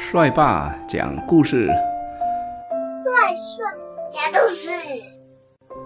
[0.00, 3.66] 帅爸讲故事，帅帅
[4.12, 4.70] 讲故事，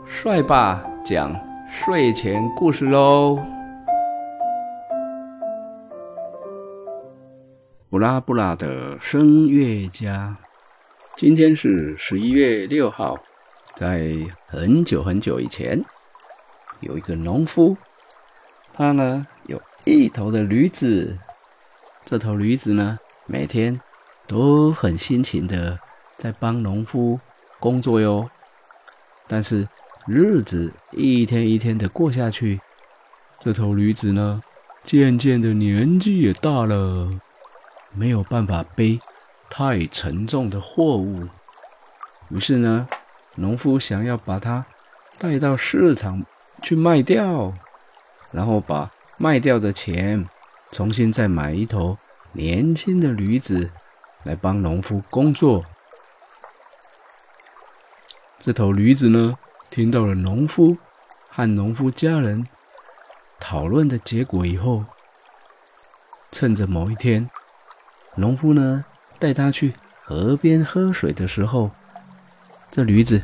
[0.07, 1.35] 帅爸讲
[1.67, 3.43] 睡前故事喽。
[7.89, 10.37] 布拉布拉的声乐家，
[11.17, 13.19] 今天是十一月六号，
[13.75, 14.15] 在
[14.47, 15.83] 很久很久以前，
[16.81, 17.77] 有一个农夫，
[18.75, 21.17] 他呢有一头的驴子，
[22.05, 23.75] 这头驴子呢每天。
[24.27, 25.79] 都很辛勤的
[26.17, 27.21] 在帮农夫
[27.59, 28.31] 工作哟，
[29.27, 29.69] 但是
[30.07, 32.61] 日子一天一天的过下去，
[33.39, 34.43] 这头驴子呢，
[34.85, 37.21] 渐渐的年纪也大了，
[37.95, 39.01] 没有办法背
[39.51, 41.29] 太沉重的货物，
[42.31, 42.89] 于是呢，
[43.37, 44.65] 农夫想要把它
[45.19, 46.25] 带到市场
[46.63, 47.53] 去卖掉，
[48.31, 50.27] 然后把卖掉的钱
[50.71, 51.99] 重新再买一头
[52.33, 53.71] 年轻的驴子。
[54.25, 55.65] 来帮农夫工作。
[58.39, 59.39] 这头驴子呢，
[59.71, 60.77] 听到了农夫
[61.29, 62.47] 和农夫家人
[63.39, 64.85] 讨论的结果以后，
[66.31, 67.31] 趁着某一天，
[68.17, 68.85] 农夫呢
[69.19, 71.71] 带他去河边喝水的时候，
[72.71, 73.23] 这驴子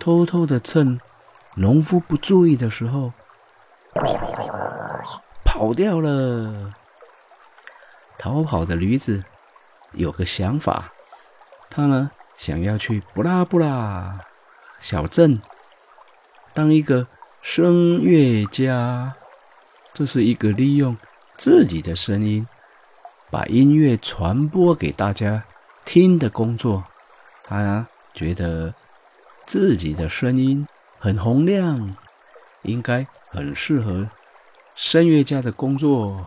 [0.00, 1.00] 偷偷的趁
[1.54, 3.12] 农夫不注意的时候
[5.44, 6.74] 跑掉了。
[8.18, 9.22] 逃跑的驴子。
[9.98, 10.92] 有个想法，
[11.68, 14.20] 他呢想要去布拉布拉
[14.80, 15.40] 小镇
[16.54, 17.06] 当一个
[17.42, 19.12] 声乐家。
[19.92, 20.96] 这是一个利用
[21.36, 22.46] 自己的声音
[23.28, 25.42] 把音乐传播给大家
[25.84, 26.84] 听的工作。
[27.42, 28.72] 他觉得
[29.46, 30.64] 自己的声音
[31.00, 31.92] 很洪亮，
[32.62, 34.08] 应该很适合
[34.76, 36.24] 声乐家的工作。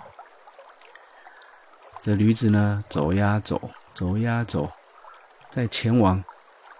[2.02, 3.62] 这驴子呢，走呀走，
[3.94, 4.68] 走呀走，
[5.52, 6.24] 在前往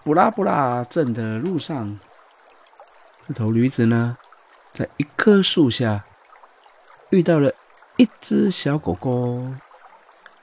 [0.04, 2.00] 布拉布拉镇的路上，
[3.28, 4.18] 这头驴子呢，
[4.74, 6.04] 在一棵树下
[7.12, 7.54] 遇到了
[7.98, 9.46] 一只小狗狗。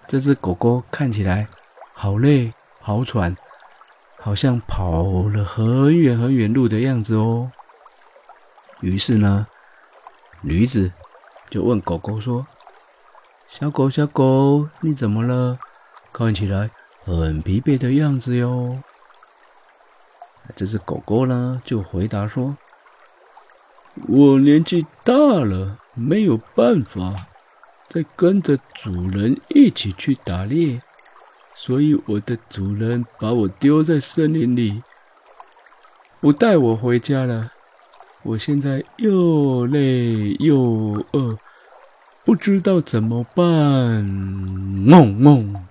[0.07, 1.49] 这只狗狗看起来
[1.93, 3.37] 好累、好喘，
[4.21, 7.51] 好像跑了很远很远路的样子哦。
[8.81, 9.49] 于是呢，
[10.43, 10.93] 驴子
[11.51, 12.47] 就问狗狗说。
[13.51, 15.59] 小狗，小狗，你怎么了？
[16.13, 16.71] 看起来
[17.07, 18.79] 很疲惫的样子哟。
[20.55, 22.59] 这只狗狗呢，就回答说
[24.07, 27.15] ：“我年纪大了，没有办法
[27.89, 30.83] 再跟着主人一起去打猎，
[31.55, 34.83] 所以我的主人把我丢在森林里，
[36.21, 37.51] 不带我回家了。
[38.23, 41.39] 我现在又累又饿。”
[42.29, 44.05] 不知道怎么办，
[44.87, 45.67] 嗡嗡。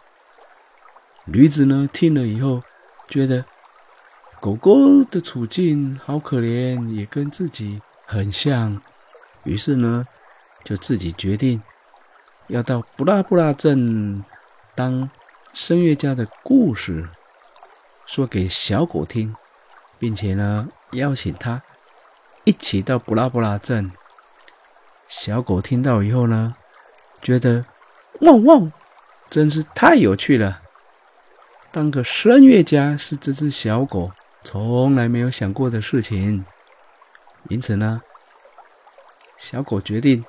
[1.26, 1.88] 驴子呢？
[1.94, 2.64] 听了以后，
[3.08, 3.46] 觉得
[4.40, 8.82] 狗狗的处境好可怜，也跟自己很像。
[9.44, 10.04] 于是呢，
[10.64, 11.62] 就自己决定
[12.48, 14.26] 要到布拉布拉镇
[14.74, 15.08] 当
[15.54, 17.08] 声乐家的故事
[18.08, 19.36] 说给小狗听，
[20.00, 21.62] 并且呢，邀请他
[22.46, 23.92] 一起到布拉布拉镇。
[25.08, 26.56] 小狗听到以后呢，
[27.22, 27.64] 觉得
[28.22, 28.72] 汪汪，
[29.30, 30.62] 真是太有趣了。
[31.72, 34.12] 当个声乐家是这只小狗
[34.44, 36.46] 从来没有想过的事情，
[37.50, 38.02] 因此呢，
[39.38, 40.26] 小狗决定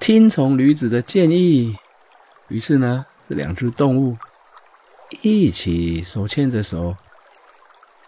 [0.00, 1.76] 听从驴子的建议。
[2.48, 4.16] 于是呢，这两只动物
[5.22, 6.96] 一起手牵着手，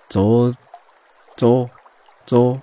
[0.09, 0.53] 走，
[1.37, 1.69] 走，
[2.25, 2.59] 走，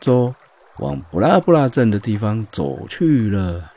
[0.00, 0.34] 走。
[0.78, 3.72] 往布拉布拉镇的地方走去了，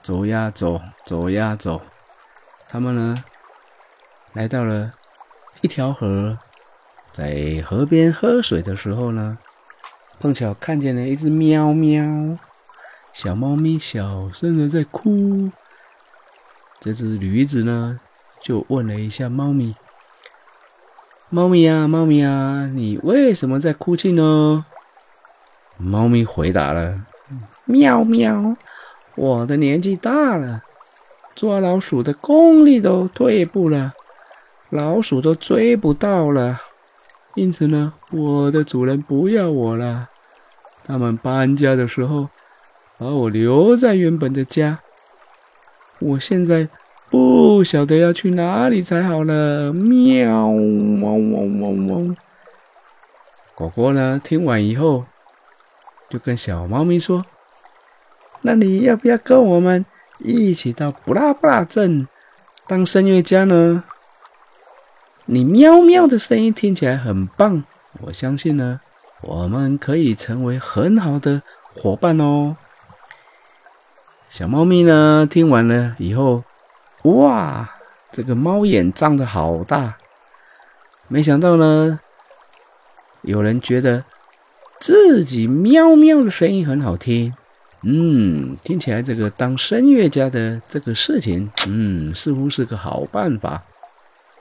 [0.00, 1.82] 走呀走，走呀走，
[2.68, 3.16] 他们呢
[4.32, 4.92] 来到了
[5.62, 6.38] 一条河，
[7.10, 9.38] 在河边喝水的时候呢，
[10.20, 12.04] 碰巧看见了一只喵喵
[13.12, 15.50] 小猫咪，小声的在哭。
[16.78, 17.98] 这只驴子呢
[18.40, 19.74] 就问了一下猫咪
[21.28, 24.64] ：“猫咪呀，猫咪呀，你为什么在哭泣呢？”
[25.78, 27.02] 猫咪回答了
[27.66, 28.56] ：“喵喵，
[29.14, 30.62] 我的年纪大了，
[31.34, 33.92] 抓老鼠的功力都退步了，
[34.70, 36.62] 老鼠都追不到了。
[37.34, 40.08] 因此呢，我的主人不要我了。
[40.86, 42.30] 他们搬家的时候，
[42.96, 44.78] 把我留在原本的家。
[45.98, 46.68] 我现在
[47.10, 52.16] 不晓得要去哪里才好了。”喵，汪汪汪汪。
[53.54, 54.18] 狗狗呢？
[54.24, 55.04] 听完以后。
[56.08, 57.24] 就跟小猫咪说
[58.42, 59.84] ：“那你要不要跟我们
[60.18, 62.06] 一起到布拉布拉镇
[62.66, 63.84] 当声乐家呢，
[65.24, 67.64] 你喵喵的声音听起来很棒，
[68.00, 68.80] 我相信呢，
[69.20, 71.42] 我们可以成为很好的
[71.74, 72.56] 伙伴哦。
[74.28, 76.44] 小猫咪呢，听完了以后，
[77.02, 77.70] 哇，
[78.12, 79.96] 这个猫眼张的好大，
[81.08, 82.00] 没想到呢，
[83.22, 84.04] 有人觉得
[84.80, 87.34] 自己喵喵的声音很好听。
[87.82, 93.62] 嗯，听起来这个当声乐家的这个事情，嗯，似乎是个好办法。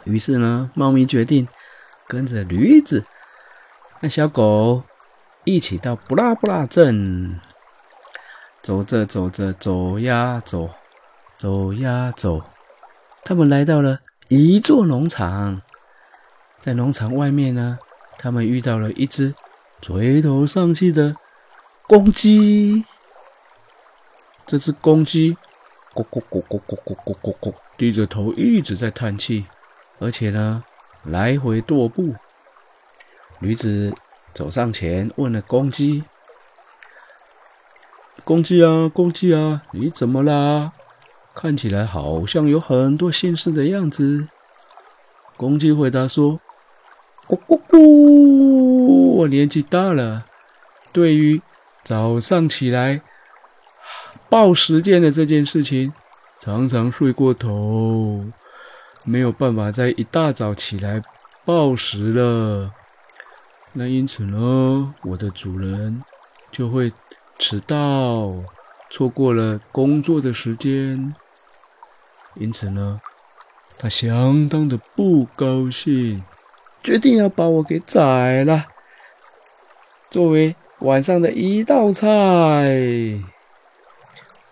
[0.03, 1.47] 于是呢，猫咪决定
[2.07, 3.03] 跟着驴子
[3.99, 4.83] 和小狗
[5.43, 7.39] 一起到布拉布拉镇。
[8.61, 10.69] 走着走着，走呀走，
[11.37, 12.41] 走呀走，
[13.23, 15.61] 他们来到了一座农场。
[16.61, 17.77] 在农场外面呢，
[18.17, 19.35] 他们遇到了一只
[19.87, 21.15] 垂头丧气的
[21.83, 22.83] 公鸡。
[24.47, 25.37] 这只公鸡
[25.93, 29.45] 咕咕咕咕咕咕咕咕咕，低着头一直在叹气，
[29.99, 30.63] 而且呢，
[31.03, 32.15] 来回踱步。
[33.37, 33.93] 驴子
[34.33, 36.03] 走上前问了公鸡
[38.25, 40.73] ：“公鸡啊，公鸡啊，你怎么啦？
[41.35, 44.27] 看起来好像有很多心事的样子。”
[45.37, 46.39] 公鸡回答说
[47.27, 50.25] ：“咕咕咕，我年纪大了，
[50.91, 51.41] 对于
[51.83, 53.01] 早上起来。”
[54.27, 55.93] 报时间的这件事情，
[56.39, 58.25] 常常睡过头，
[59.05, 61.01] 没有办法在一大早起来
[61.45, 62.71] 报时了。
[63.71, 66.01] 那因此呢，我的主人
[66.51, 66.91] 就会
[67.37, 68.33] 迟到，
[68.89, 71.15] 错过了工作的时间。
[72.33, 72.99] 因此呢，
[73.77, 76.21] 他相当的不高兴，
[76.85, 78.67] 决定要把我给宰了，
[80.07, 82.07] 作为晚上的一道菜。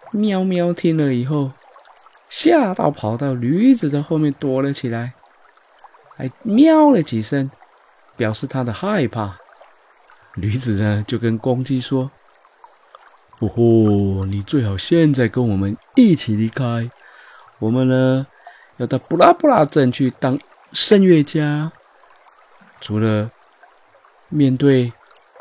[0.10, 1.52] 喵喵听了以后，
[2.30, 5.14] 吓到跑到驴子的后面躲了起来，
[6.18, 7.52] 还喵了几声，
[8.18, 9.38] 表示他的害怕。
[10.34, 12.10] 驴子呢就跟公鸡说
[13.38, 16.90] ：“哦吼，你最好现在跟我们一起离开，
[17.60, 18.26] 我们呢
[18.78, 20.40] 要到布拉布拉镇去当
[20.72, 21.72] 声乐家。
[22.84, 23.32] 除了
[24.28, 24.92] 面对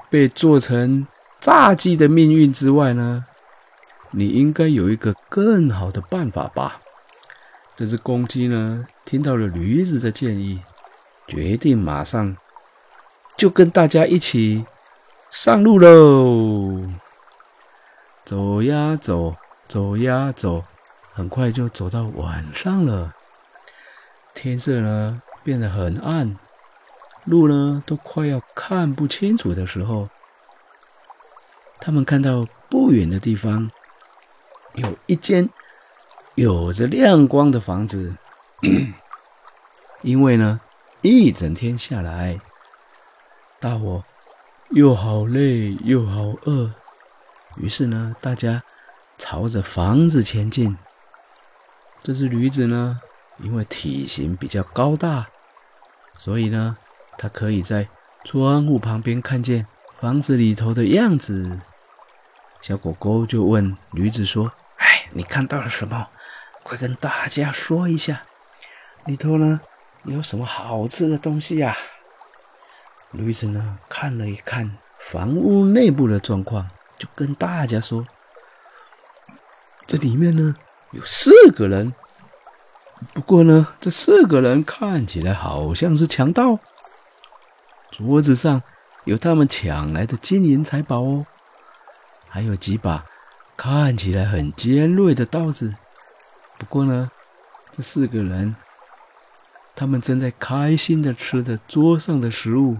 [0.09, 1.09] 被做成
[1.41, 3.25] 炸鸡的命运之外呢？”
[4.15, 6.81] 你应该有一个更好的办法吧？
[7.75, 10.61] 这只公鸡呢，听到了驴子的建议，
[11.27, 12.37] 决定马上
[13.39, 14.67] 就跟大家一起
[15.31, 16.83] 上路喽。
[18.23, 19.35] 走呀走，
[19.67, 20.62] 走呀走，
[21.15, 23.15] 很快就走到晚上了。
[24.35, 26.37] 天色呢变得很暗，
[27.25, 30.09] 路呢都快要看不清楚的时候，
[31.81, 33.71] 他们看到不远的地方。
[34.75, 35.51] 有一间
[36.35, 38.17] 有着亮光的房子，
[40.01, 40.61] 因为呢，
[41.03, 42.41] 一整天下来，
[43.61, 44.03] 大伙
[44.71, 46.73] 又好累又好饿，
[47.57, 48.63] 于是呢，大家
[49.19, 50.77] 朝着房子前进。
[52.03, 52.99] 这只驴子呢，
[53.39, 55.29] 因为体型比较高大，
[56.17, 56.79] 所以呢，
[57.19, 57.88] 它可以在
[58.25, 59.67] 窗户旁边看见
[59.99, 61.61] 房子里头的样子。
[62.61, 64.53] 小狗狗就问驴子说。
[64.76, 66.09] 哎你看到了什么？
[66.64, 68.22] 快跟大家说一下。
[69.05, 69.60] 里头呢
[70.05, 71.77] 有什么好吃的东西呀？
[73.10, 78.06] 驴子呢看了一看房屋内部的状况，就跟大家说
[79.87, 80.56] ：“这里面呢
[80.93, 81.94] 有四个人，
[83.13, 86.58] 不过呢这四个人看起来好像是强盗。
[87.93, 88.61] 桌子上
[89.05, 91.25] 有他们抢来的金银财宝哦，
[92.29, 93.05] 还有几把。”
[93.55, 95.72] 看起来很尖锐的刀子，
[96.58, 97.13] 不过呢，
[97.70, 98.56] 这四个人，
[99.77, 102.79] 他们正在开心的吃着桌上的食物。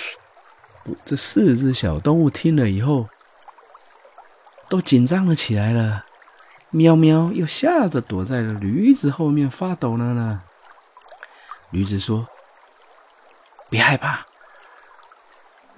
[1.04, 3.08] 这四只小动物听了以后，
[4.70, 6.06] 都紧张了起来了。
[6.70, 10.42] 喵喵又吓得躲在了驴子后面发抖了呢。
[11.70, 12.26] 驴子说
[13.70, 14.26] ：“别害怕，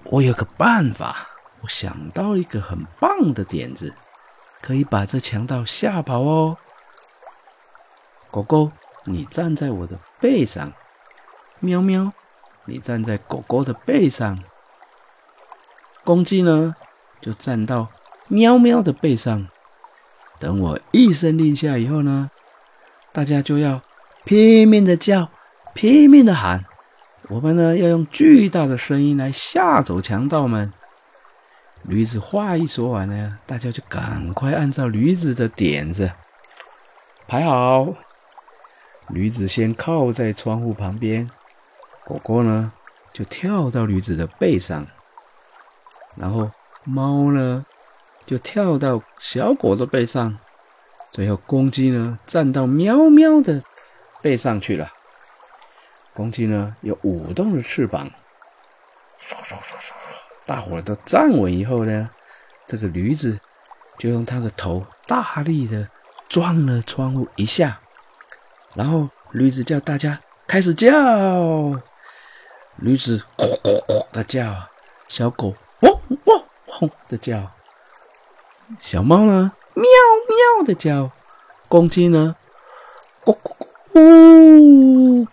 [0.03, 1.29] 我有个办法，
[1.61, 3.93] 我想到一个很棒的点子。”
[4.61, 6.55] 可以把这强盗吓跑哦，
[8.31, 8.71] 狗狗，
[9.03, 10.69] 你站在我的背上；
[11.59, 12.13] 喵喵，
[12.63, 14.41] 你站在狗狗的背上。
[16.05, 16.73] 公鸡呢，
[17.21, 17.89] 就站到
[18.29, 19.49] 喵喵的背上。
[20.39, 22.31] 等我一声令下以后呢，
[23.11, 23.81] 大家就要
[24.23, 25.29] 拼命的叫，
[25.73, 26.63] 拼命的喊。
[27.29, 30.73] 我们呢，要用巨大的声音来吓走强盗们。
[31.83, 36.11] 驴子话一说完呢，大家就赶快按照驴子的点子
[37.27, 37.93] 排好。
[39.09, 41.29] 驴子先靠在窗户旁边，
[42.05, 42.71] 果果呢
[43.11, 44.85] 就跳到驴子的背上，
[46.15, 46.49] 然后
[46.83, 47.65] 猫呢
[48.25, 50.37] 就跳到小狗的背上，
[51.11, 53.61] 最后公鸡呢站到喵喵的
[54.21, 54.89] 背上去了。
[56.13, 58.09] 公鸡呢又舞动着翅膀，
[60.45, 62.09] 大伙儿都站稳以后呢，
[62.67, 63.39] 这个驴子
[63.97, 65.89] 就用它的头大力的
[66.29, 67.79] 撞了窗户一下。
[68.75, 70.89] 然后驴子叫大家开始叫，
[72.77, 74.53] 驴子咕咕咕的叫，
[75.07, 75.93] 小狗汪
[76.25, 77.51] 汪汪的叫，
[78.81, 79.85] 小猫呢喵
[80.57, 81.11] 喵的叫，
[81.67, 82.35] 公鸡呢
[83.23, 84.22] 咕咕咕咕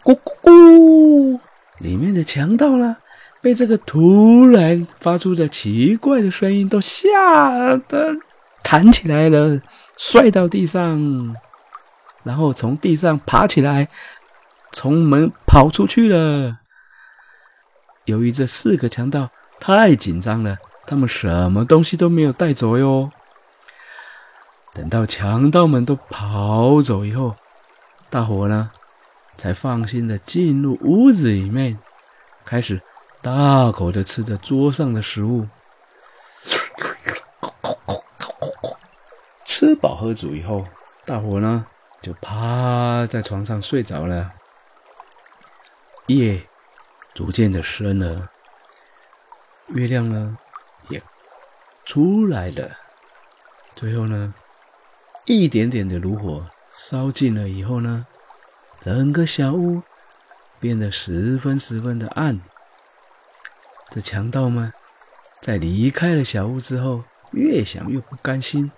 [0.03, 1.41] 咕咕咕，
[1.79, 2.97] 里面的强盗呢
[3.41, 8.15] 被这个突然发出的奇怪的声音都吓得
[8.63, 9.61] 弹起来了，
[9.97, 11.35] 摔到地上。
[12.23, 13.89] 然后从地上爬起来，
[14.73, 16.59] 从门跑出去了。
[18.05, 23.11] 由于这四个强盗太紧张了，他们什么东西都没有带走哟。
[24.75, 27.35] 等到强盗们都跑走以后，
[28.11, 28.71] 大伙呢
[29.41, 31.79] 才放心的进入屋子里面，
[32.45, 32.79] 开始
[33.23, 35.49] 大口的吃着桌上的食物。
[39.47, 40.67] 吃饱喝足以后，
[41.07, 41.67] 大伙呢。
[42.03, 44.33] 就趴在床上睡着了。
[46.07, 46.43] 夜
[47.15, 48.31] 逐渐的深了，
[49.69, 50.39] 月亮呢
[50.89, 51.03] 也
[51.85, 52.71] 出来了。
[53.77, 54.33] 最后呢，
[55.27, 58.07] 一点点的炉火烧尽了以后呢，
[58.81, 59.83] 整个小屋
[60.59, 62.41] 变得十分十分的暗。
[63.91, 64.73] 这强盗们
[65.41, 68.71] 在离开了小屋之后，越想越不甘心，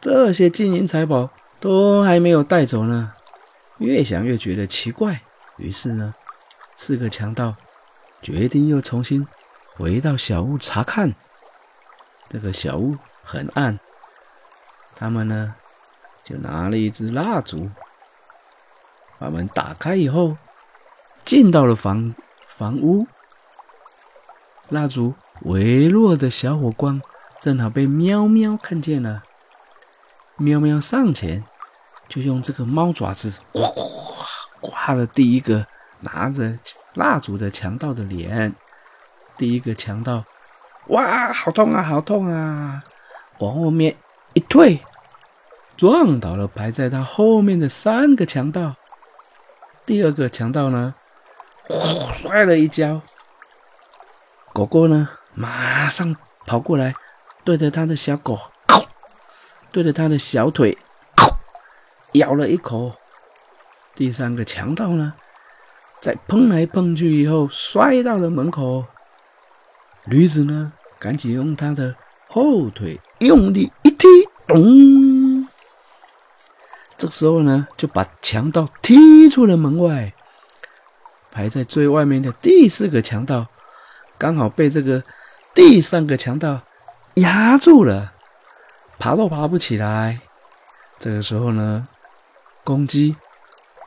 [0.00, 1.30] 这些金银财宝。
[1.62, 3.12] 都还没有带走呢，
[3.76, 5.20] 越想越觉得奇怪。
[5.58, 6.14] 于是呢，
[6.74, 7.54] 四个强盗
[8.22, 9.26] 决定又重新
[9.74, 11.14] 回到小屋查看。
[12.30, 13.78] 这个小屋很暗，
[14.96, 15.54] 他们呢
[16.24, 17.70] 就拿了一支蜡烛，
[19.20, 20.36] 把门打开以后，
[21.24, 22.14] 进到了房
[22.56, 23.06] 房屋。
[24.70, 27.00] 蜡烛微弱的小火光
[27.40, 29.22] 正好被喵喵看见了，
[30.36, 31.44] 喵喵上前。
[32.08, 33.70] 就用这个猫爪子，哗
[34.60, 35.64] 刮了第一个
[36.00, 36.58] 拿着
[36.94, 38.52] 蜡烛的强盗的脸。
[39.36, 40.24] 第一个强盗，
[40.88, 42.82] 哇，好痛啊，好痛啊！
[43.38, 43.96] 往后面
[44.32, 44.80] 一退，
[45.76, 48.74] 撞倒了排在他后面的三个强盗。
[49.90, 50.94] 第二个强盗呢，
[52.14, 53.02] 摔了一跤。
[54.52, 56.14] 狗狗呢，马上
[56.46, 56.94] 跑过来，
[57.42, 58.38] 对着他的小狗，
[59.72, 60.78] 对着他的小腿。
[62.12, 62.92] 咬了一口，
[63.96, 65.12] 第三个强盗呢，
[66.00, 68.84] 在碰来碰去以后摔到了门口。
[70.04, 71.96] 驴子呢，赶紧用他的
[72.28, 74.06] 后腿用力一踢，
[74.46, 74.99] 咚！
[77.00, 80.12] 这时候呢，就把强盗踢出了门外。
[81.32, 83.46] 排在最外面的第四个强盗，
[84.18, 85.02] 刚好被这个
[85.54, 86.60] 第三个强盗
[87.14, 88.12] 压住了，
[88.98, 90.20] 爬都爬不起来。
[90.98, 91.88] 这个时候呢。
[92.62, 93.16] 公鸡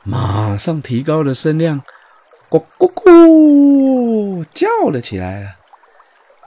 [0.02, 1.80] 马上提高了声量，
[2.50, 5.50] 咕咕咕叫了起来了。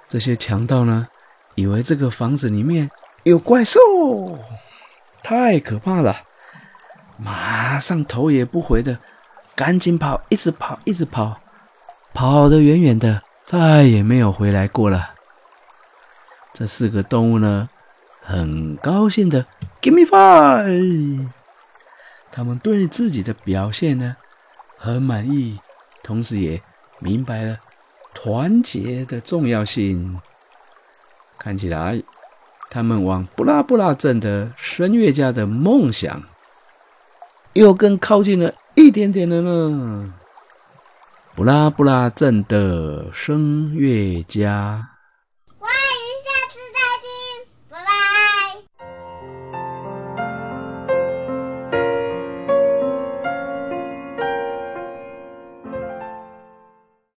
[0.09, 1.07] 这些强盗呢，
[1.55, 2.91] 以为这个房子里面
[3.23, 3.79] 有怪兽，
[5.23, 6.17] 太可怕了，
[7.17, 8.97] 马上头也不回的
[9.55, 11.39] 赶紧跑，一直跑，一直跑，
[12.13, 15.15] 跑得远远的，再也没有回来过了。
[16.53, 17.69] 这四个动物呢，
[18.21, 19.45] 很高兴的
[19.81, 21.29] ，Give me five。
[22.31, 24.15] 他们对自己的表现呢
[24.77, 25.59] 很满意，
[26.03, 26.61] 同时也
[26.99, 27.57] 明白了
[28.13, 30.19] 团结的重要性。
[31.39, 32.01] 看起来，
[32.69, 36.21] 他们往布拉布拉镇的声乐家的梦想
[37.57, 40.13] 又更靠近了一点点了呢。
[41.35, 44.96] 布拉布拉镇的声乐家。